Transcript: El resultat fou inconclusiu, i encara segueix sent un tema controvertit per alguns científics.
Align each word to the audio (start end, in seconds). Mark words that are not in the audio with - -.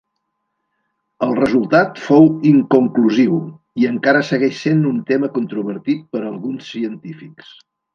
El 1.27 1.35
resultat 1.39 2.01
fou 2.07 2.25
inconclusiu, 2.53 3.37
i 3.83 3.89
encara 3.93 4.27
segueix 4.33 4.59
sent 4.67 4.85
un 4.97 5.01
tema 5.15 5.33
controvertit 5.41 6.07
per 6.17 6.27
alguns 6.35 6.77
científics. 6.77 7.59